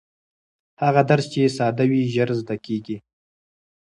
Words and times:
هغه 0.83 1.01
درس 1.09 1.25
چې 1.33 1.53
ساده 1.57 1.83
وي 1.89 2.01
ژر 2.13 2.29
زده 2.41 2.55
کېږي. 2.65 2.97